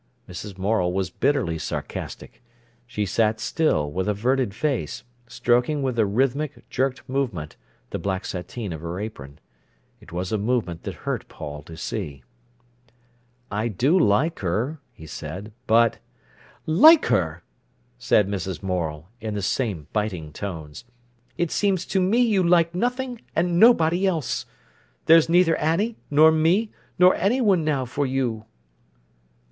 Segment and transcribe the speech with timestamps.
[0.27, 0.57] Mrs.
[0.57, 2.41] Morel was bitterly sarcastic.
[2.87, 7.55] She sat still, with averted face, stroking with a rhythmic, jerked movement,
[7.91, 9.37] the black sateen of her apron.
[9.99, 12.23] It was a movement that hurt Paul to see.
[13.51, 15.99] "I do like her," he said, "but—"
[16.65, 17.43] "Like her!"
[17.99, 18.63] said Mrs.
[18.63, 20.83] Morel, in the same biting tones.
[21.37, 24.47] "It seems to me you like nothing and nobody else.
[25.05, 28.45] There's neither Annie, nor me, nor anyone now for you."